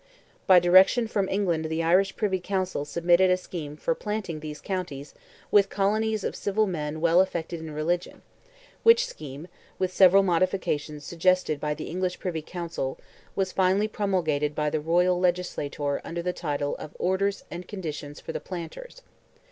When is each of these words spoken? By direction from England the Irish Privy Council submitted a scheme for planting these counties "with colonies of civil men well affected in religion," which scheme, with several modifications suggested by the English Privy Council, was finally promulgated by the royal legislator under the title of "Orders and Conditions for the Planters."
By 0.47 0.57
direction 0.57 1.07
from 1.07 1.29
England 1.29 1.65
the 1.65 1.83
Irish 1.83 2.15
Privy 2.15 2.39
Council 2.39 2.85
submitted 2.85 3.29
a 3.29 3.37
scheme 3.37 3.77
for 3.77 3.93
planting 3.93 4.39
these 4.39 4.59
counties 4.59 5.13
"with 5.51 5.69
colonies 5.69 6.23
of 6.23 6.35
civil 6.35 6.65
men 6.65 7.01
well 7.01 7.21
affected 7.21 7.59
in 7.59 7.69
religion," 7.69 8.23
which 8.81 9.05
scheme, 9.05 9.47
with 9.77 9.93
several 9.93 10.23
modifications 10.23 11.03
suggested 11.05 11.59
by 11.59 11.75
the 11.75 11.85
English 11.85 12.17
Privy 12.19 12.41
Council, 12.41 12.97
was 13.35 13.51
finally 13.51 13.87
promulgated 13.87 14.55
by 14.55 14.71
the 14.71 14.79
royal 14.81 15.19
legislator 15.19 16.01
under 16.03 16.23
the 16.23 16.33
title 16.33 16.75
of 16.77 16.95
"Orders 16.97 17.43
and 17.51 17.67
Conditions 17.67 18.19
for 18.19 18.31
the 18.31 18.39
Planters." 18.39 19.03